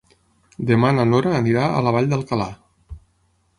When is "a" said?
1.81-1.85